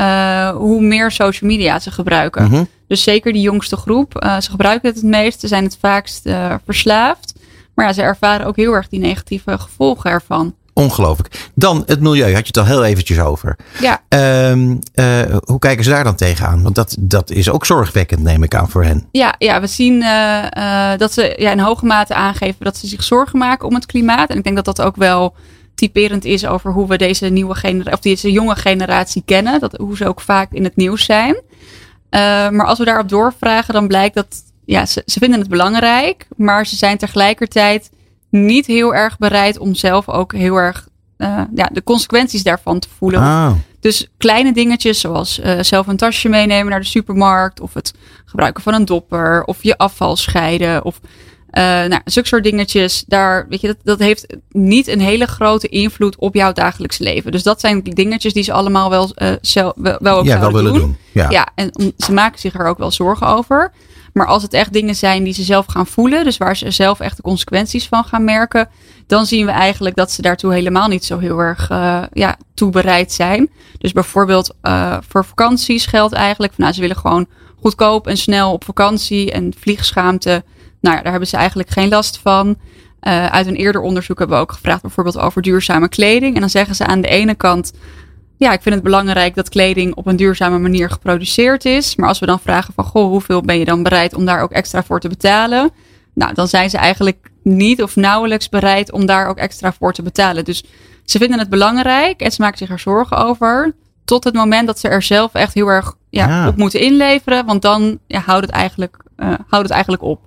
uh, 0.00 0.50
hoe 0.50 0.80
meer 0.80 1.10
social 1.10 1.50
media 1.50 1.78
ze 1.78 1.90
gebruiken. 1.90 2.44
Mm 2.44 2.50
-hmm. 2.50 2.68
Dus 2.88 3.02
zeker 3.02 3.32
die 3.32 3.42
jongste 3.42 3.76
groep, 3.76 4.24
uh, 4.24 4.40
ze 4.40 4.50
gebruiken 4.50 4.88
het 4.88 4.98
het 4.98 5.10
meest, 5.10 5.40
ze 5.40 5.48
zijn 5.48 5.64
het 5.64 5.78
vaakst 5.80 6.28
verslaafd. 6.64 7.32
Maar 7.74 7.86
ja, 7.86 7.92
ze 7.92 8.02
ervaren 8.02 8.46
ook 8.46 8.56
heel 8.56 8.72
erg 8.72 8.88
die 8.88 9.00
negatieve 9.00 9.58
gevolgen 9.58 10.10
ervan. 10.10 10.54
Ongelooflijk. 10.72 11.50
Dan 11.54 11.82
het 11.86 12.00
milieu, 12.00 12.34
had 12.34 12.40
je 12.40 12.46
het 12.46 12.56
al 12.56 12.64
heel 12.64 12.84
eventjes 12.84 13.20
over. 13.20 13.58
Ja. 13.80 14.02
Um, 14.50 14.78
uh, 14.94 15.20
hoe 15.44 15.58
kijken 15.58 15.84
ze 15.84 15.90
daar 15.90 16.04
dan 16.04 16.14
tegenaan? 16.14 16.62
Want 16.62 16.74
dat, 16.74 16.96
dat 16.98 17.30
is 17.30 17.50
ook 17.50 17.66
zorgwekkend, 17.66 18.22
neem 18.22 18.42
ik 18.42 18.54
aan, 18.54 18.70
voor 18.70 18.84
hen. 18.84 19.08
Ja, 19.12 19.34
ja 19.38 19.60
we 19.60 19.66
zien 19.66 20.02
uh, 20.02 20.44
uh, 20.58 20.90
dat 20.96 21.12
ze 21.12 21.34
ja, 21.38 21.50
in 21.50 21.58
hoge 21.58 21.86
mate 21.86 22.14
aangeven 22.14 22.64
dat 22.64 22.76
ze 22.76 22.86
zich 22.86 23.02
zorgen 23.02 23.38
maken 23.38 23.68
om 23.68 23.74
het 23.74 23.86
klimaat. 23.86 24.30
En 24.30 24.36
ik 24.36 24.44
denk 24.44 24.56
dat 24.56 24.64
dat 24.64 24.82
ook 24.82 24.96
wel 24.96 25.34
typerend 25.74 26.24
is 26.24 26.46
over 26.46 26.72
hoe 26.72 26.88
we 26.88 26.96
deze 26.96 27.26
nieuwe 27.26 27.54
generatie, 27.54 27.92
of 27.92 28.00
deze 28.00 28.32
jonge 28.32 28.56
generatie 28.56 29.22
kennen. 29.24 29.60
Dat, 29.60 29.76
hoe 29.76 29.96
ze 29.96 30.08
ook 30.08 30.20
vaak 30.20 30.52
in 30.52 30.64
het 30.64 30.76
nieuws 30.76 31.04
zijn. 31.04 31.42
maar 32.50 32.66
als 32.66 32.78
we 32.78 32.84
daarop 32.84 33.08
doorvragen, 33.08 33.74
dan 33.74 33.88
blijkt 33.88 34.14
dat 34.14 34.42
ja, 34.64 34.86
ze, 34.86 35.02
ze 35.06 35.18
vinden 35.18 35.40
het 35.40 35.48
belangrijk, 35.48 36.26
maar 36.36 36.66
ze 36.66 36.76
zijn 36.76 36.98
tegelijkertijd 36.98 37.90
niet 38.30 38.66
heel 38.66 38.94
erg 38.94 39.18
bereid 39.18 39.58
om 39.58 39.74
zelf 39.74 40.08
ook 40.08 40.32
heel 40.32 40.56
erg 40.56 40.88
uh, 41.18 41.40
ja, 41.54 41.68
de 41.72 41.82
consequenties 41.82 42.42
daarvan 42.42 42.78
te 42.78 42.88
voelen. 42.98 43.20
Ah. 43.20 43.52
Dus 43.80 44.08
kleine 44.16 44.52
dingetjes 44.52 45.00
zoals 45.00 45.38
uh, 45.38 45.58
zelf 45.60 45.86
een 45.86 45.96
tasje 45.96 46.28
meenemen 46.28 46.70
naar 46.70 46.80
de 46.80 46.86
supermarkt, 46.86 47.60
of 47.60 47.74
het 47.74 47.94
gebruiken 48.24 48.62
van 48.62 48.74
een 48.74 48.84
dopper, 48.84 49.44
of 49.44 49.62
je 49.62 49.78
afval 49.78 50.16
scheiden, 50.16 50.84
of 50.84 51.00
nou, 51.62 52.00
zulke 52.04 52.28
soort 52.28 52.44
dingetjes. 52.44 53.04
Daar, 53.06 53.46
weet 53.48 53.60
je, 53.60 53.66
dat, 53.66 53.76
dat 53.82 53.98
heeft 53.98 54.26
niet 54.50 54.88
een 54.88 55.00
hele 55.00 55.26
grote 55.26 55.68
invloed 55.68 56.16
op 56.16 56.34
jouw 56.34 56.52
dagelijks 56.52 56.98
leven. 56.98 57.32
Dus 57.32 57.42
dat 57.42 57.60
zijn 57.60 57.82
dingetjes 57.82 58.32
die 58.32 58.42
ze 58.42 58.52
allemaal 58.52 58.90
wel, 58.90 59.10
zelf, 59.40 59.72
wel, 59.76 59.98
wel 60.00 60.18
ook 60.18 60.24
ja, 60.24 60.40
wel 60.40 60.52
willen 60.52 60.72
doen. 60.72 60.80
doen. 60.80 60.96
Ja. 61.12 61.30
ja, 61.30 61.48
en 61.54 61.94
ze 61.98 62.12
maken 62.12 62.38
zich 62.38 62.54
er 62.54 62.66
ook 62.66 62.78
wel 62.78 62.90
zorgen 62.90 63.26
over. 63.26 63.72
Maar 64.14 64.26
als 64.26 64.42
het 64.42 64.52
echt 64.52 64.72
dingen 64.72 64.94
zijn 64.94 65.24
die 65.24 65.32
ze 65.32 65.42
zelf 65.42 65.66
gaan 65.66 65.86
voelen, 65.86 66.24
dus 66.24 66.36
waar 66.36 66.56
ze 66.56 66.70
zelf 66.70 67.00
echt 67.00 67.16
de 67.16 67.22
consequenties 67.22 67.88
van 67.88 68.04
gaan 68.04 68.24
merken, 68.24 68.68
dan 69.06 69.26
zien 69.26 69.46
we 69.46 69.52
eigenlijk 69.52 69.96
dat 69.96 70.10
ze 70.10 70.22
daartoe 70.22 70.52
helemaal 70.52 70.88
niet 70.88 71.04
zo 71.04 71.18
heel 71.18 71.38
erg 71.38 71.70
uh, 71.70 72.02
ja, 72.12 72.36
toe 72.54 72.70
bereid 72.70 73.12
zijn. 73.12 73.50
Dus 73.78 73.92
bijvoorbeeld 73.92 74.54
uh, 74.62 74.96
voor 75.08 75.24
vakanties 75.24 75.86
geldt 75.86 76.14
eigenlijk, 76.14 76.52
van, 76.52 76.62
nou, 76.64 76.74
ze 76.76 76.80
willen 76.80 76.96
gewoon 76.96 77.26
goedkoop 77.60 78.06
en 78.06 78.16
snel 78.16 78.52
op 78.52 78.64
vakantie 78.64 79.32
en 79.32 79.54
vliegschaamte. 79.58 80.44
Nou 80.84 80.96
ja, 80.96 81.02
daar 81.02 81.10
hebben 81.10 81.28
ze 81.28 81.36
eigenlijk 81.36 81.70
geen 81.70 81.88
last 81.88 82.18
van. 82.18 82.46
Uh, 82.48 83.26
uit 83.26 83.46
een 83.46 83.54
eerder 83.54 83.80
onderzoek 83.80 84.18
hebben 84.18 84.36
we 84.36 84.42
ook 84.42 84.52
gevraagd 84.52 84.82
bijvoorbeeld 84.82 85.18
over 85.18 85.42
duurzame 85.42 85.88
kleding. 85.88 86.34
En 86.34 86.40
dan 86.40 86.50
zeggen 86.50 86.74
ze 86.74 86.86
aan 86.86 87.00
de 87.00 87.08
ene 87.08 87.34
kant, 87.34 87.72
ja, 88.36 88.52
ik 88.52 88.62
vind 88.62 88.74
het 88.74 88.84
belangrijk 88.84 89.34
dat 89.34 89.48
kleding 89.48 89.94
op 89.94 90.06
een 90.06 90.16
duurzame 90.16 90.58
manier 90.58 90.90
geproduceerd 90.90 91.64
is. 91.64 91.96
Maar 91.96 92.08
als 92.08 92.18
we 92.18 92.26
dan 92.26 92.40
vragen 92.40 92.74
van, 92.74 92.84
goh, 92.84 93.08
hoeveel 93.08 93.40
ben 93.40 93.58
je 93.58 93.64
dan 93.64 93.82
bereid 93.82 94.14
om 94.14 94.24
daar 94.24 94.42
ook 94.42 94.50
extra 94.50 94.82
voor 94.82 95.00
te 95.00 95.08
betalen? 95.08 95.70
Nou, 96.14 96.34
dan 96.34 96.48
zijn 96.48 96.70
ze 96.70 96.76
eigenlijk 96.76 97.30
niet 97.42 97.82
of 97.82 97.96
nauwelijks 97.96 98.48
bereid 98.48 98.92
om 98.92 99.06
daar 99.06 99.26
ook 99.26 99.38
extra 99.38 99.72
voor 99.72 99.92
te 99.92 100.02
betalen. 100.02 100.44
Dus 100.44 100.64
ze 101.04 101.18
vinden 101.18 101.38
het 101.38 101.48
belangrijk 101.48 102.20
en 102.20 102.30
ze 102.30 102.42
maken 102.42 102.58
zich 102.58 102.70
er 102.70 102.78
zorgen 102.78 103.16
over. 103.16 103.74
Tot 104.04 104.24
het 104.24 104.34
moment 104.34 104.66
dat 104.66 104.78
ze 104.78 104.88
er 104.88 105.02
zelf 105.02 105.34
echt 105.34 105.54
heel 105.54 105.68
erg 105.68 105.94
ja, 106.10 106.28
Ja. 106.28 106.48
op 106.48 106.56
moeten 106.56 106.80
inleveren. 106.80 107.46
Want 107.46 107.62
dan 107.62 107.98
ja, 108.06 108.20
houdt, 108.20 108.46
het 108.46 108.54
eigenlijk, 108.54 108.96
eh, 109.16 109.26
houdt 109.26 109.64
het 109.64 109.70
eigenlijk 109.70 110.02
op. 110.02 110.20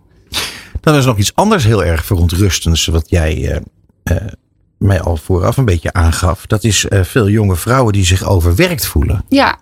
Dan 0.88 0.96
is 0.96 1.06
nog 1.06 1.18
iets 1.18 1.36
anders 1.36 1.64
heel 1.64 1.84
erg 1.84 2.06
verontrustends 2.06 2.86
wat 2.86 3.10
jij 3.10 3.52
eh, 3.52 3.62
eh, 4.04 4.28
mij 4.78 5.02
al 5.02 5.18
vooraf 5.18 5.58
een 5.58 5.66
beetje 5.66 5.94
aangaf. 5.94 6.46
Dat 6.46 6.64
is 6.64 6.88
eh, 6.88 7.04
veel 7.04 7.30
jonge 7.30 7.56
vrouwen 7.56 7.94
die 7.94 8.06
zich 8.06 8.24
overwerkt 8.24 8.86
voelen. 8.86 9.26
Ja, 9.30 9.60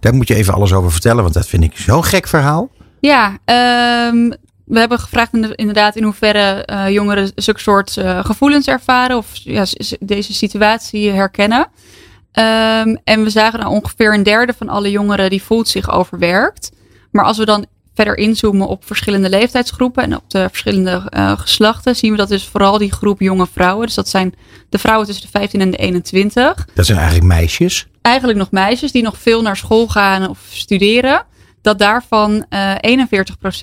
Daar 0.00 0.14
moet 0.14 0.28
je 0.28 0.34
even 0.34 0.54
alles 0.54 0.72
over 0.72 0.92
vertellen, 0.92 1.22
want 1.22 1.34
dat 1.34 1.46
vind 1.46 1.62
ik 1.64 1.76
zo'n 1.76 2.04
gek 2.04 2.26
verhaal. 2.28 2.70
Ja, 3.00 3.38
ehm, 3.44 4.30
we 4.64 4.78
hebben 4.78 4.98
gevraagd 4.98 5.32
in 5.34 5.42
de- 5.42 5.54
inderdaad 5.54 5.96
in 5.96 6.02
hoeverre 6.02 6.64
jongeren 6.92 7.32
zulke 7.34 7.60
soort 7.60 7.96
gevoelens 8.22 8.66
ervaren 8.66 9.16
of 9.16 9.26
ja, 9.32 9.64
deze 10.00 10.32
situatie 10.34 11.10
herkennen. 11.10 11.68
Ehm, 12.32 12.96
en 13.04 13.22
we 13.22 13.30
zagen 13.30 13.58
nou 13.58 13.70
ongeveer 13.72 14.14
een 14.14 14.22
derde 14.22 14.54
van 14.58 14.68
alle 14.68 14.90
jongeren 14.90 15.30
die 15.30 15.42
voelt 15.42 15.68
zich 15.68 15.90
overwerkt. 15.90 16.70
Maar 17.10 17.24
als 17.24 17.38
we 17.38 17.44
dan 17.44 17.66
verder 17.96 18.16
inzoomen 18.16 18.66
op 18.68 18.84
verschillende 18.86 19.28
leeftijdsgroepen 19.28 20.02
en 20.02 20.16
op 20.16 20.30
de 20.30 20.46
verschillende 20.48 21.06
eh, 21.08 21.38
geslachten, 21.38 21.96
zien 21.96 22.10
we 22.10 22.16
dat 22.16 22.28
dus 22.28 22.44
vooral 22.44 22.78
die 22.78 22.92
groep 22.92 23.20
jonge 23.20 23.46
vrouwen, 23.52 23.86
dus 23.86 23.94
dat 23.94 24.08
zijn 24.08 24.34
de 24.68 24.78
vrouwen 24.78 25.06
tussen 25.06 25.24
de 25.24 25.30
15 25.38 25.60
en 25.60 25.70
de 25.70 25.76
21, 25.76 26.66
Dat 26.74 26.86
zijn 26.86 26.98
eigenlijk 26.98 27.28
meisjes. 27.28 27.86
eigenlijk 28.02 28.38
nog 28.38 28.50
meisjes 28.50 28.92
die 28.92 29.02
nog 29.02 29.18
veel 29.18 29.42
naar 29.42 29.56
school 29.56 29.88
gaan 29.88 30.28
of 30.28 30.38
studeren, 30.50 31.24
dat 31.62 31.78
daarvan 31.78 32.46
eh 32.48 32.74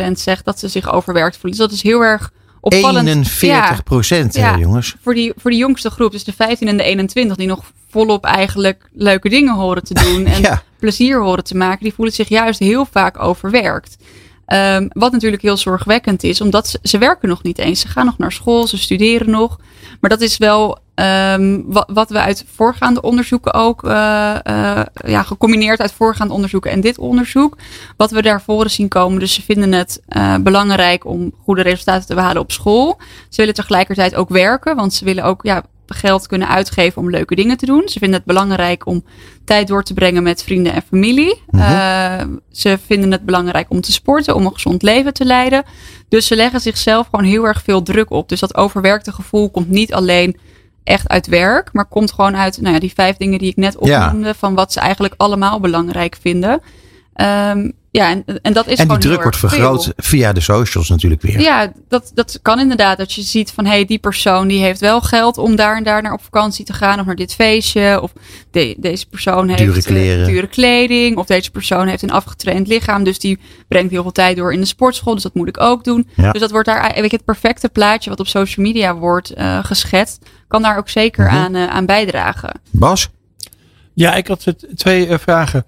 41% 0.08 0.12
zegt 0.12 0.46
dat 0.46 0.60
ze 0.60 0.68
zich 0.68 0.92
overwerkt 0.94 1.38
voelen. 1.38 1.60
Dus 1.60 1.68
dat 1.68 1.76
is 1.78 1.84
heel 1.84 2.02
erg 2.02 2.32
opvallend. 2.62 3.08
41 3.08 3.84
procent, 3.84 4.36
Ja. 4.36 4.58
jongens. 4.58 4.96
Voor 5.02 5.14
die, 5.14 5.34
voor 5.36 5.52
die 5.52 5.60
jongste 5.60 5.90
groep, 5.90 6.12
dus 6.12 6.24
de 6.24 6.34
15 6.34 6.68
en 6.68 6.78
de 6.78 6.84
21, 6.84 7.38
die 7.38 7.48
nog 7.48 7.64
volop 7.90 8.26
eigenlijk 8.26 8.90
leuke 8.94 9.30
dingen 9.30 9.54
horen 9.56 9.84
te 9.84 9.94
doen 9.94 10.26
en 10.34 10.42
Ja. 10.42 10.62
plezier 10.80 11.22
horen 11.22 11.44
te 11.44 11.56
maken, 11.58 11.84
die 11.84 11.94
voelen 11.94 12.14
zich 12.14 12.30
juist 12.30 12.60
heel 12.60 12.88
vaak 12.92 13.20
overwerkt. 13.24 13.96
Ehm, 14.46 14.88
wat 14.90 15.12
natuurlijk 15.12 15.42
heel 15.42 15.58
zorgwekkend 15.58 16.24
is, 16.24 16.42
omdat 16.42 16.80
ze, 16.82 16.98
werken 16.98 17.30
nog 17.30 17.44
niet 17.44 17.58
eens. 17.58 17.80
Ze 17.80 17.88
gaan 17.88 18.06
nog 18.06 18.18
naar 18.18 18.32
school, 18.32 18.68
ze 18.68 18.78
studeren 18.78 19.30
nog. 19.30 19.60
Maar 20.00 20.10
dat 20.10 20.22
is 20.22 20.38
wel 20.38 20.78
ehm, 20.96 21.62
wat, 21.88 22.10
we 22.10 22.20
uit 22.20 22.46
voorgaande 22.56 23.02
onderzoeken 23.02 23.54
ook, 23.54 23.84
eh, 23.84 24.36
eh, 24.44 24.86
ja, 25.06 25.24
gecombineerd 25.24 25.80
uit 25.80 25.92
voorgaande 25.92 26.34
onderzoeken 26.34 26.72
en 26.72 26.82
dit 26.82 26.98
onderzoek, 26.98 27.58
wat 27.98 28.12
we 28.12 28.22
daar 28.22 28.42
voren 28.42 28.72
zien 28.72 28.88
komen. 28.88 29.20
Dus 29.20 29.34
ze 29.34 29.42
vinden 29.42 29.72
het 29.72 30.02
eh, 30.08 30.36
belangrijk 30.38 31.06
om 31.06 31.34
goede 31.44 31.62
resultaten 31.62 32.08
te 32.08 32.16
behalen 32.16 32.42
op 32.42 32.52
school. 32.52 32.98
Ze 33.30 33.38
willen 33.38 33.54
tegelijkertijd 33.54 34.16
ook 34.16 34.30
werken, 34.30 34.76
want 34.76 34.94
ze 34.94 35.06
willen 35.06 35.24
ook 35.24 35.44
ja, 35.44 35.64
geld 35.88 36.28
kunnen 36.28 36.48
uitgeven 36.48 37.02
om 37.02 37.10
leuke 37.10 37.36
dingen 37.36 37.58
te 37.58 37.66
doen. 37.66 37.82
Ze 37.86 38.00
vinden 38.00 38.18
het 38.18 38.28
belangrijk 38.28 38.86
om 38.86 39.04
tijd 39.46 39.68
door 39.68 39.84
te 39.84 39.94
brengen 39.94 40.24
met 40.24 40.44
vrienden 40.44 40.74
en 40.74 40.82
familie. 40.90 41.42
Mhm. 41.50 41.62
Eh, 41.62 42.26
ze 42.52 42.80
vinden 42.86 43.12
het 43.12 43.26
belangrijk 43.26 43.70
om 43.70 43.82
te 43.82 43.92
sporten, 43.92 44.36
om 44.36 44.46
een 44.46 44.54
gezond 44.54 44.82
leven 44.82 45.14
te 45.14 45.26
leiden. 45.26 45.64
Dus 46.10 46.28
ze 46.28 46.36
leggen 46.36 46.60
zichzelf 46.60 47.08
gewoon 47.10 47.26
heel 47.26 47.48
erg 47.48 47.62
veel 47.64 47.84
druk 47.84 48.12
op. 48.12 48.30
Dus 48.30 48.40
dat 48.40 48.56
overwerkte 48.56 49.12
gevoel 49.12 49.50
komt 49.50 49.70
niet 49.70 49.94
alleen 49.94 50.38
echt 50.84 51.08
uit 51.08 51.28
werk, 51.28 51.70
maar 51.74 51.86
komt 51.86 52.12
gewoon 52.12 52.36
uit 52.38 52.62
nou 52.62 52.74
ja, 52.74 52.80
die 52.80 52.94
vijf 52.94 53.18
dingen 53.18 53.40
die 53.40 53.50
ik 53.50 53.56
net 53.56 53.78
Ja. 53.82 54.06
opnoemde, 54.06 54.34
van 54.34 54.56
wat 54.56 54.74
ze 54.74 54.80
eigenlijk 54.80 55.14
allemaal 55.18 55.60
belangrijk 55.60 56.18
vinden. 56.22 56.62
Ehm, 57.14 57.70
ja, 57.94 58.10
en, 58.10 58.24
en 58.42 58.54
dat 58.54 58.68
is 58.68 58.78
En 58.80 58.88
die 58.88 58.98
druk 58.98 59.22
wordt 59.24 59.42
erg 59.42 59.52
vergroot 59.52 59.84
veel. 59.84 59.94
via 59.98 60.34
de 60.34 60.40
socials 60.40 60.90
natuurlijk 60.90 61.22
weer. 61.22 61.40
Ja, 61.40 61.72
dat, 61.88 62.12
dat 62.14 62.40
kan 62.42 62.60
inderdaad. 62.60 62.98
Dat 62.98 63.14
je 63.14 63.22
ziet 63.22 63.52
van 63.52 63.66
hé, 63.66 63.72
hey, 63.72 63.86
die 63.86 64.00
persoon 64.00 64.48
die 64.48 64.62
heeft 64.64 64.80
wel 64.80 65.02
geld 65.02 65.38
om 65.38 65.56
daar 65.56 65.78
en 65.78 65.84
daar 65.84 66.02
naar 66.02 66.14
op 66.14 66.24
vakantie 66.24 66.66
te 66.66 66.74
gaan 66.74 67.00
of 67.00 67.06
naar 67.06 67.16
dit 67.16 67.34
feestje. 67.34 68.00
Of 68.02 68.12
de, 68.52 68.76
deze 68.78 69.06
persoon 69.08 69.48
heeft 69.48 69.60
Dure 69.64 69.78
eh, 69.78 69.84
kleren. 69.86 70.26
dure 70.28 70.48
kleding. 70.48 71.18
Of 71.18 71.26
deze 71.26 71.52
persoon 71.52 71.88
heeft 71.88 72.02
een 72.04 72.12
afgetraind 72.12 72.68
lichaam. 72.68 73.04
Dus 73.04 73.20
die 73.20 73.40
brengt 73.68 73.92
heel 73.92 74.02
veel 74.02 74.12
tijd 74.12 74.38
door 74.38 74.54
in 74.54 74.60
de 74.60 74.66
sportschool. 74.66 75.14
Dus 75.14 75.24
dat 75.24 75.34
moet 75.34 75.48
ik 75.48 75.60
ook 75.62 75.84
doen. 75.84 76.08
Ja. 76.16 76.32
Dus 76.32 76.42
dat 76.42 76.52
wordt 76.52 76.68
daar 76.68 76.80
eigenlijk 76.82 77.12
het 77.14 77.26
perfecte 77.26 77.70
plaatje 77.70 78.10
wat 78.10 78.20
op 78.20 78.28
social 78.28 78.66
media 78.66 78.96
wordt 78.96 79.30
eh, 79.30 79.64
geschetst. 79.64 80.26
Kan 80.48 80.62
daar 80.62 80.78
ook 80.78 80.90
zeker 80.90 81.26
Mhm. 81.26 81.36
aan, 81.36 81.56
eh, 81.56 81.68
aan 81.68 81.86
bijdragen. 81.86 82.60
Bas? 82.72 83.10
Ja, 83.94 84.14
ik 84.16 84.28
had 84.28 84.44
het- 84.44 84.66
twee 84.76 85.08
eh, 85.08 85.18
vragen. 85.20 85.66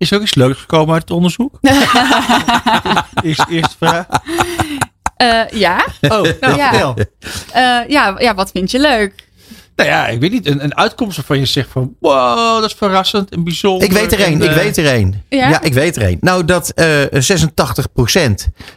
Eh, 0.00 0.06
Is 0.06 0.10
er 0.10 0.16
ook 0.16 0.22
iets 0.22 0.34
leuks 0.34 0.60
gekomen 0.60 0.92
uit 0.92 1.02
het 1.02 1.10
onderzoek? 1.10 1.58
eerst, 3.22 3.44
eerste 3.48 3.76
vraag. 3.78 4.06
Uh, 5.22 5.48
ja. 5.60 5.86
Oh, 6.00 6.22
nou, 6.40 6.56
ja. 6.56 6.94
Uh, 6.96 7.88
ja, 7.88 8.14
ja, 8.18 8.34
wat 8.34 8.50
vind 8.50 8.70
je 8.70 8.78
leuk? 8.80 9.28
Nou 9.76 9.88
ja, 9.88 10.06
ik 10.08 10.20
weet 10.20 10.30
niet. 10.30 10.46
Een, 10.46 10.64
een 10.64 10.76
uitkomst 10.76 11.16
waarvan 11.16 11.38
je 11.38 11.44
zegt 11.44 11.68
van... 11.70 11.96
Wow, 12.00 12.60
dat 12.60 12.70
is 12.70 12.76
verrassend 12.76 13.30
en 13.30 13.44
bijzonder. 13.44 13.88
Ik 13.88 13.92
weet 13.92 14.12
er 14.12 14.20
één. 14.20 14.42
Ik 14.42 14.48
eh, 14.48 14.54
weet 14.54 14.76
er 14.76 14.86
één. 14.86 15.22
Ja? 15.28 15.48
Ja, 15.48 15.62
ik 15.62 15.72
weet 15.72 15.96
er 15.96 16.02
één. 16.02 16.18
Nou, 16.20 16.44
dat 16.44 16.70
eh 16.70 17.04
86% 17.04 18.30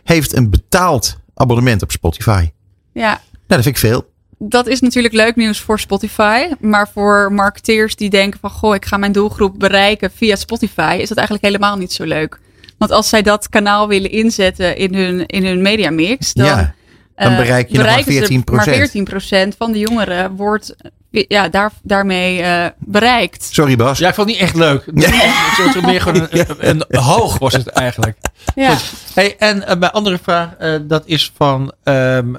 heeft 0.03 0.35
een 0.35 0.49
betaald 0.49 1.17
abonnement 1.35 1.81
op 1.81 1.91
Spotify. 1.91 2.49
Ja. 2.93 3.09
Nou, 3.09 3.19
dat 3.47 3.63
vind 3.63 3.75
ik 3.75 3.77
veel. 3.77 4.12
Dat 4.49 4.67
is 4.67 4.79
natuurlijk 4.79 5.13
leuk 5.13 5.35
nieuws 5.35 5.59
voor 5.59 5.79
Spotify. 5.79 6.47
Maar 6.59 6.89
voor 6.93 7.31
marketeers 7.31 7.95
die 7.95 8.09
denken 8.09 8.39
van... 8.39 8.49
Goh, 8.49 8.75
ik 8.75 8.85
ga 8.85 8.97
mijn 8.97 9.11
doelgroep 9.11 9.59
bereiken 9.59 10.11
via 10.15 10.35
Spotify... 10.35 10.97
is 10.99 11.09
dat 11.09 11.17
eigenlijk 11.17 11.47
helemaal 11.47 11.77
niet 11.77 11.93
zo 11.93 12.03
leuk. 12.03 12.39
Want 12.77 12.91
als 12.91 13.09
zij 13.09 13.21
dat 13.21 13.49
kanaal 13.49 13.87
willen 13.87 14.11
inzetten 14.11 14.77
in 14.77 14.95
hun, 14.95 15.25
in 15.25 15.45
hun 15.45 15.61
mediamix... 15.61 16.33
Dan, 16.33 16.45
ja, 16.45 16.73
dan 17.15 17.31
eh, 17.31 17.37
bereik 17.37 17.69
je 17.69 17.77
nog 17.77 17.85
maar 17.85 18.03
bereiken 18.03 18.41
14%. 18.41 18.43
ze 18.43 19.35
Maar 19.35 19.53
14% 19.53 19.57
van 19.57 19.71
de 19.71 19.79
jongeren 19.79 20.35
wordt 20.35 20.75
ja, 21.27 21.49
daar, 21.49 21.71
daarmee 21.83 22.41
eh, 22.41 22.65
bereikt. 22.77 23.43
Sorry 23.51 23.75
Bas. 23.75 23.97
Ja, 23.97 24.07
ik 24.07 24.13
vond 24.13 24.29
het 24.29 24.39
niet 24.39 24.47
echt 24.47 24.55
leuk. 24.55 24.85
Het 24.85 25.73
was 25.73 25.85
meer 25.85 26.01
gewoon 26.01 26.27
een, 26.31 26.57
een, 26.89 26.99
hoog 26.99 27.37
was 27.39 27.53
het 27.53 27.67
eigenlijk. 27.67 28.17
Ja. 28.55 28.75
Goed. 28.75 28.91
Hey, 29.13 29.35
en 29.37 29.57
uh, 29.57 29.65
mijn 29.65 29.91
andere 29.91 30.19
vraag, 30.23 30.49
uh, 30.61 30.75
dat 30.81 31.03
is 31.05 31.31
van 31.35 31.73
um, 31.83 32.37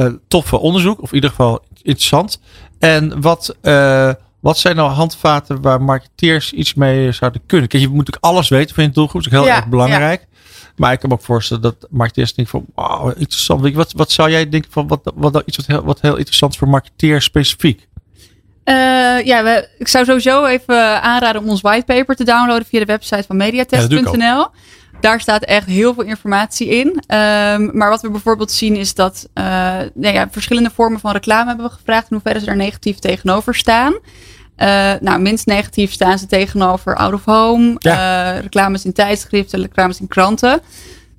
uh, 0.00 0.12
toffe 0.28 0.58
onderzoek, 0.58 1.02
of 1.02 1.08
in 1.08 1.14
ieder 1.14 1.30
geval 1.30 1.64
interessant. 1.82 2.40
En 2.78 3.20
wat, 3.20 3.56
wat 4.40 4.58
zijn 4.58 4.76
nou 4.76 4.90
handvaten 4.90 5.62
waar 5.62 5.82
marketeers 5.82 6.52
iets 6.52 6.74
mee 6.74 7.12
zouden 7.12 7.42
kunnen? 7.46 7.68
Kijk, 7.68 7.82
je 7.82 7.88
moet 7.88 7.96
natuurlijk 7.96 8.24
alles 8.24 8.48
weten 8.48 8.74
van 8.74 8.84
je 8.84 8.90
doelgroep, 8.90 9.22
dat 9.22 9.32
is 9.32 9.38
heel 9.38 9.48
Ja, 9.48 9.56
erg 9.56 9.66
belangrijk. 9.66 10.26
Maar 10.76 10.92
ik 10.92 10.98
kan 10.98 11.08
me 11.08 11.14
ook 11.14 11.22
voorstellen 11.22 11.62
dat 11.62 11.86
marketeers 11.90 12.34
denken 12.34 12.60
van, 12.60 12.66
wauw, 12.74 13.08
interessant. 13.08 13.74
Wat, 13.74 13.92
wat 13.92 14.10
zou 14.10 14.30
jij 14.30 14.48
denken 14.48 14.70
van, 14.72 14.88
wat, 14.88 15.12
wat, 15.14 15.32
wat 15.32 15.42
iets 15.46 15.56
wat 15.56 15.66
heel, 15.66 15.84
wat 15.84 16.00
heel 16.00 16.16
interessant 16.16 16.56
voor 16.56 16.68
marketeers 16.68 17.24
specifiek? 17.24 17.88
Uh, 18.64 18.74
ja, 19.24 19.42
we, 19.44 19.68
ik 19.78 19.88
zou 19.88 20.04
sowieso 20.04 20.44
even 20.44 21.02
aanraden 21.02 21.42
om 21.42 21.48
ons 21.48 21.60
whitepaper 21.60 22.16
te 22.16 22.24
downloaden 22.24 22.66
via 22.66 22.78
de 22.78 22.84
website 22.84 23.24
van 23.26 23.36
mediatest.nl. 23.36 24.18
Ja, 24.18 24.50
Daar 25.00 25.20
staat 25.20 25.44
echt 25.44 25.66
heel 25.66 25.94
veel 25.94 26.04
informatie 26.04 26.68
in. 26.68 26.86
Um, 26.86 27.70
maar 27.76 27.88
wat 27.88 28.02
we 28.02 28.10
bijvoorbeeld 28.10 28.52
zien 28.52 28.76
is 28.76 28.94
dat 28.94 29.28
uh, 29.34 29.44
nou 29.94 30.14
ja, 30.14 30.28
verschillende 30.30 30.70
vormen 30.74 31.00
van 31.00 31.12
reclame 31.12 31.48
hebben 31.48 31.66
we 31.66 31.72
gevraagd. 31.72 32.10
In 32.10 32.14
hoeverre 32.16 32.38
ze 32.38 32.44
daar 32.44 32.56
negatief 32.56 32.98
tegenover 32.98 33.54
staan. 33.54 33.92
Uh, 33.92 34.92
nou, 35.00 35.20
minst 35.20 35.46
negatief 35.46 35.92
staan 35.92 36.18
ze 36.18 36.26
tegenover 36.26 36.96
out 36.96 37.12
of 37.12 37.24
home, 37.24 37.74
ja. 37.78 38.34
uh, 38.34 38.40
reclames 38.40 38.84
in 38.84 38.92
tijdschriften, 38.92 39.60
reclames 39.60 40.00
in 40.00 40.08
kranten. 40.08 40.60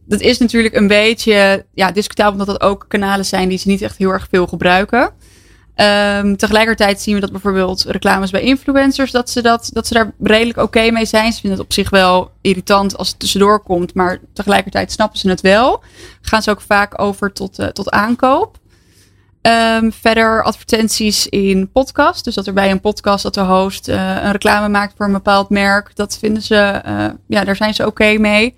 Dat 0.06 0.20
is 0.20 0.38
natuurlijk 0.38 0.76
een 0.76 0.88
beetje 0.88 1.66
ja, 1.74 1.92
discutabel, 1.92 2.32
omdat 2.32 2.48
dat 2.48 2.62
ook 2.62 2.86
kanalen 2.88 3.26
zijn 3.26 3.50
die 3.50 3.58
ze 3.58 3.68
niet 3.68 3.82
echt 3.82 3.98
heel 3.98 4.10
erg 4.10 4.28
veel 4.30 4.48
gebruiken. 4.48 5.10
Um, 5.76 6.38
tegelijkertijd 6.38 7.02
zien 7.02 7.16
we 7.16 7.22
dat 7.22 7.32
bijvoorbeeld 7.32 7.84
reclames 7.84 8.32
bij 8.32 8.42
influencers, 8.42 9.12
dat 9.12 9.30
ze, 9.30 9.42
dat, 9.42 9.70
dat 9.74 9.88
ze 9.88 9.94
daar 9.94 10.12
redelijk 10.22 10.58
oké 10.58 10.92
mee 10.92 11.06
zijn. 11.06 11.34
Ze 11.34 11.40
vinden 11.40 11.60
het 11.60 11.68
op 11.68 11.74
zich 11.74 11.90
wel 11.90 12.32
irritant 12.42 12.98
als 12.98 13.08
het 13.08 13.20
tussendoor 13.20 13.60
komt, 13.60 13.94
maar 13.94 14.20
tegelijkertijd 14.34 14.92
snappen 14.92 15.20
ze 15.20 15.30
het 15.30 15.42
wel. 15.42 15.84
Gaan 16.22 16.42
ze 16.42 16.50
ook 16.50 16.62
vaak 16.62 17.02
over 17.02 17.34
tot, 17.34 17.60
uh, 17.60 17.68
tot 17.68 17.90
aankoop. 17.90 18.58
Um, 19.42 19.94
verder 19.94 20.44
advertenties 20.44 21.28
in 21.28 21.72
podcast. 21.72 22.24
Dus 22.24 22.36
dat 22.36 22.48
er 22.48 22.54
bij 22.54 22.72
een 22.72 22.82
podcast 22.82 23.24
dat 23.24 23.34
de 23.34 23.42
host 23.42 23.88
uh, 23.88 23.96
een 24.24 24.32
reclame 24.32 24.70
maakt 24.70 24.94
voor 24.98 25.06
een 25.06 25.12
bepaald 25.12 25.50
merk. 25.50 25.96
Dat 25.96 26.18
vinden 26.18 26.44
ze, 26.44 26.82
uh, 26.88 27.06
ja, 27.28 27.44
daar 27.44 27.56
zijn 27.56 27.74
ze 27.74 27.86
oké 27.86 28.18
mee. 28.18 28.56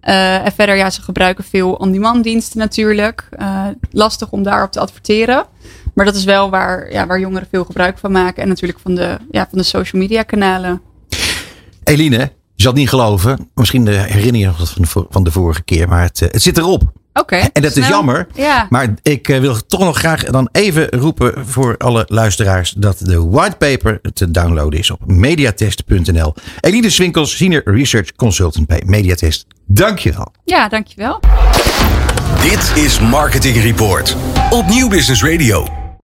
En 0.00 0.52
verder, 0.52 0.76
ja, 0.76 0.90
ze 0.90 1.02
gebruiken 1.02 1.44
veel 1.44 1.72
on-demand 1.72 2.24
diensten 2.24 2.58
natuurlijk. 2.58 3.28
lastig 3.90 4.30
om 4.30 4.42
daarop 4.42 4.72
te 4.72 4.80
adverteren. 4.80 5.46
Maar 6.00 6.08
dat 6.08 6.18
is 6.18 6.24
wel 6.24 6.50
waar, 6.50 6.92
ja, 6.92 7.06
waar 7.06 7.20
jongeren 7.20 7.48
veel 7.50 7.64
gebruik 7.64 7.98
van 7.98 8.12
maken. 8.12 8.42
En 8.42 8.48
natuurlijk 8.48 8.78
van 8.82 8.94
de, 8.94 9.18
ja, 9.30 9.46
van 9.50 9.58
de 9.58 9.64
social 9.64 10.02
media 10.02 10.22
kanalen. 10.22 10.80
Eline, 11.84 12.16
je 12.54 12.62
zal 12.62 12.70
het 12.70 12.80
niet 12.80 12.88
geloven. 12.88 13.50
Misschien 13.54 13.86
herinner 13.86 14.40
je 14.40 14.50
van 14.52 14.82
de, 14.82 15.06
van 15.10 15.24
de 15.24 15.30
vorige 15.30 15.62
keer. 15.62 15.88
Maar 15.88 16.02
het, 16.02 16.20
het 16.20 16.42
zit 16.42 16.58
erop. 16.58 16.82
Oké. 16.82 17.20
Okay, 17.20 17.50
en 17.52 17.62
dat 17.62 17.72
snel. 17.72 17.84
is 17.84 17.90
jammer. 17.90 18.26
Ja. 18.34 18.66
Maar 18.70 18.94
ik 19.02 19.28
uh, 19.28 19.40
wil 19.40 19.66
toch 19.66 19.80
nog 19.80 19.98
graag 19.98 20.24
dan 20.24 20.48
even 20.52 20.88
roepen 20.88 21.46
voor 21.46 21.76
alle 21.76 22.04
luisteraars 22.08 22.70
dat 22.70 22.98
de 22.98 23.28
whitepaper 23.28 24.00
te 24.12 24.30
downloaden 24.30 24.78
is 24.78 24.90
op 24.90 25.06
mediatest.nl. 25.06 26.34
Eline 26.60 26.90
Swinkels, 26.90 27.36
Senior 27.36 27.62
Research 27.64 28.12
Consultant 28.16 28.66
bij 28.66 28.82
Mediatest. 28.86 29.46
Dankjewel. 29.66 30.32
Ja, 30.44 30.68
dankjewel. 30.68 31.20
Dit 32.42 32.72
is 32.84 33.00
Marketing 33.00 33.56
Report 33.56 34.16
op 34.50 34.66
Nieuw 34.66 34.88
Business 34.88 35.22
Radio. 35.22 35.79